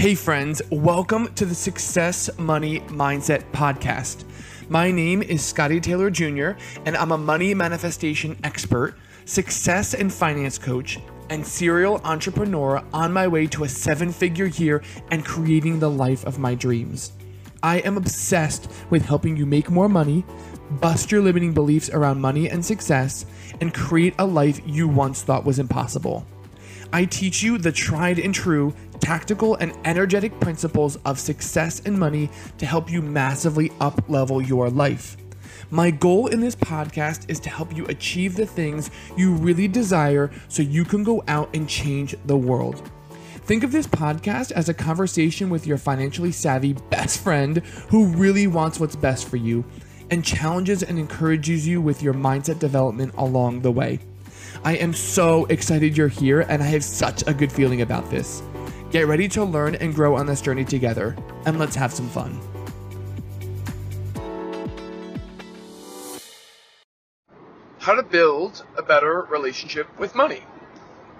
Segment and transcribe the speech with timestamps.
[0.00, 4.24] Hey, friends, welcome to the Success Money Mindset Podcast.
[4.70, 6.52] My name is Scotty Taylor Jr.,
[6.86, 13.28] and I'm a money manifestation expert, success and finance coach, and serial entrepreneur on my
[13.28, 17.12] way to a seven figure year and creating the life of my dreams.
[17.62, 20.24] I am obsessed with helping you make more money,
[20.80, 23.26] bust your limiting beliefs around money and success,
[23.60, 26.24] and create a life you once thought was impossible.
[26.92, 32.30] I teach you the tried and true tactical and energetic principles of success and money
[32.58, 35.16] to help you massively up level your life.
[35.70, 40.30] My goal in this podcast is to help you achieve the things you really desire
[40.48, 42.90] so you can go out and change the world.
[43.44, 48.46] Think of this podcast as a conversation with your financially savvy best friend who really
[48.46, 49.64] wants what's best for you
[50.10, 54.00] and challenges and encourages you with your mindset development along the way.
[54.64, 58.42] I am so excited you're here and I have such a good feeling about this.
[58.90, 62.40] Get ready to learn and grow on this journey together, and let's have some fun.
[67.78, 70.42] How to build a better relationship with money.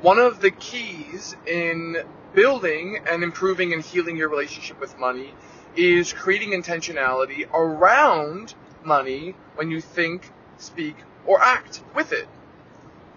[0.00, 1.96] One of the keys in
[2.34, 5.34] building and improving and healing your relationship with money
[5.74, 10.96] is creating intentionality around money when you think, speak,
[11.26, 12.28] or act with it.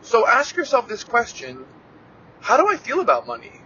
[0.10, 1.66] So ask yourself this question
[2.42, 3.62] How do I feel about money?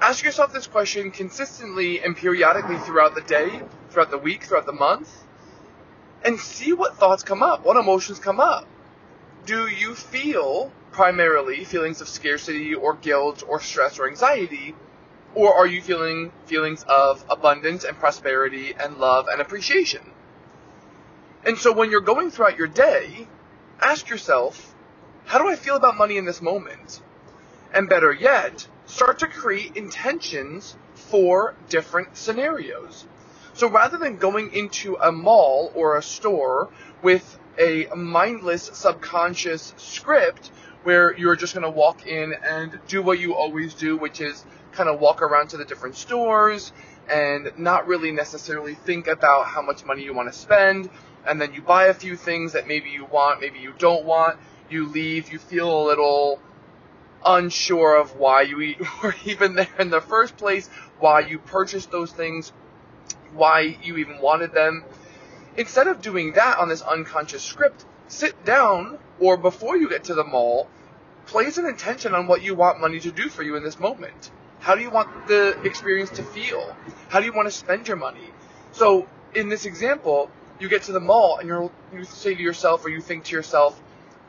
[0.00, 4.74] Ask yourself this question consistently and periodically throughout the day, throughout the week, throughout the
[4.74, 5.08] month,
[6.22, 8.66] and see what thoughts come up, what emotions come up.
[9.46, 14.74] Do you feel primarily feelings of scarcity or guilt or stress or anxiety?
[15.34, 20.02] Or are you feeling feelings of abundance and prosperity and love and appreciation?
[21.46, 23.26] And so when you're going throughout your day,
[23.80, 24.71] ask yourself,
[25.32, 27.00] how do I feel about money in this moment?
[27.72, 33.06] And better yet, start to create intentions for different scenarios.
[33.54, 36.68] So rather than going into a mall or a store
[37.00, 40.48] with a mindless subconscious script
[40.82, 44.44] where you're just going to walk in and do what you always do, which is
[44.72, 46.72] kind of walk around to the different stores
[47.08, 50.90] and not really necessarily think about how much money you want to spend.
[51.26, 54.38] And then you buy a few things that maybe you want, maybe you don't want.
[54.72, 56.40] You leave, you feel a little
[57.24, 60.66] unsure of why you were even there in the first place,
[60.98, 62.52] why you purchased those things,
[63.34, 64.84] why you even wanted them.
[65.58, 70.14] Instead of doing that on this unconscious script, sit down or before you get to
[70.14, 70.68] the mall,
[71.26, 74.30] place an intention on what you want money to do for you in this moment.
[74.60, 76.74] How do you want the experience to feel?
[77.08, 78.30] How do you want to spend your money?
[78.72, 82.86] So, in this example, you get to the mall and you you say to yourself
[82.86, 83.78] or you think to yourself,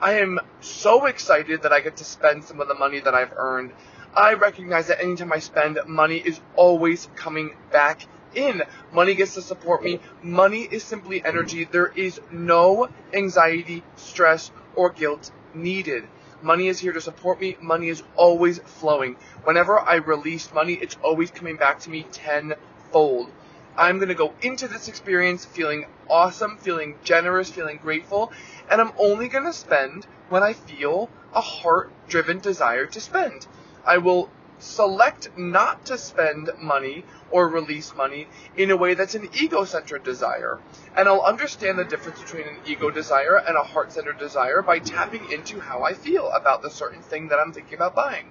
[0.03, 3.31] I am so excited that I get to spend some of the money that I've
[3.37, 3.71] earned.
[4.13, 8.05] I recognize that anytime I spend, money is always coming back
[8.35, 8.63] in.
[8.91, 10.01] Money gets to support me.
[10.21, 11.63] Money is simply energy.
[11.63, 16.03] There is no anxiety, stress, or guilt needed.
[16.41, 17.55] Money is here to support me.
[17.61, 19.15] Money is always flowing.
[19.45, 23.31] Whenever I release money, it's always coming back to me tenfold.
[23.77, 28.31] I'm going to go into this experience feeling awesome, feeling generous, feeling grateful,
[28.69, 33.47] and I'm only going to spend when I feel a heart driven desire to spend.
[33.85, 34.29] I will
[34.59, 40.59] select not to spend money or release money in a way that's an ego-centered desire.
[40.95, 45.31] And I'll understand the difference between an ego desire and a heart-centered desire by tapping
[45.31, 48.29] into how I feel about the certain thing that I'm thinking about buying.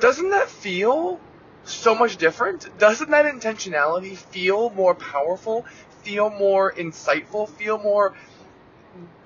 [0.00, 1.20] Doesn't that feel
[1.70, 2.78] so much different?
[2.78, 5.64] Doesn't that intentionality feel more powerful,
[6.02, 8.14] feel more insightful, feel more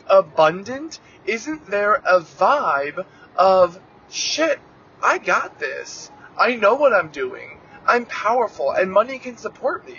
[0.07, 1.01] abundant?
[1.27, 3.05] Isn't there a vibe
[3.37, 3.79] of
[4.11, 4.61] shit,
[5.03, 6.11] I got this.
[6.39, 7.59] I know what I'm doing.
[7.87, 9.99] I'm powerful and money can support me.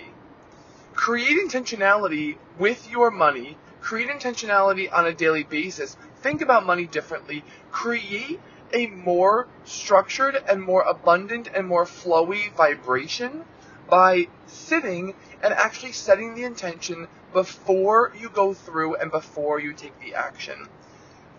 [0.93, 3.57] Create intentionality with your money.
[3.81, 5.97] Create intentionality on a daily basis.
[6.21, 7.43] Think about money differently.
[7.71, 8.39] Create
[8.73, 13.45] a more structured and more abundant and more flowy vibration
[13.89, 19.99] by sitting and actually setting the intention before you go through and before you take
[19.99, 20.67] the action.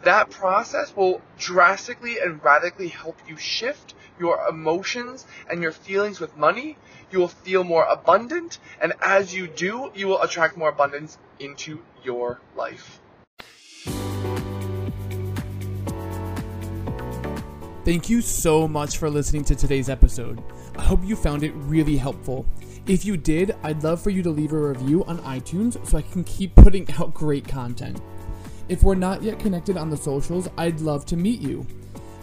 [0.02, 6.36] That process will drastically and radically help you shift your emotions and your feelings with
[6.36, 6.76] money.
[7.10, 11.80] You will feel more abundant, and as you do, you will attract more abundance into
[12.02, 13.00] your life.
[17.84, 20.42] Thank you so much for listening to today's episode.
[20.74, 22.46] I hope you found it really helpful.
[22.86, 26.02] If you did, I'd love for you to leave a review on iTunes so I
[26.02, 28.00] can keep putting out great content.
[28.70, 31.66] If we're not yet connected on the socials, I'd love to meet you.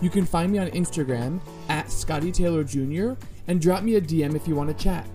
[0.01, 3.11] You can find me on Instagram at Scotty Taylor Jr.
[3.47, 5.07] and drop me a DM if you want to chat.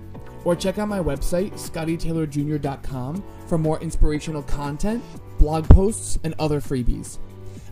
[0.44, 5.02] Or check out my website, scottytaylorjr.com, for more inspirational content,
[5.40, 7.19] blog posts, and other freebies.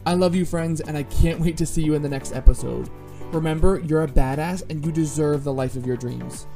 [0.07, 2.91] I love you, friends, and I can't wait to see you in the next episode.
[3.33, 6.47] Remember, you're a badass and you deserve the life of your dreams.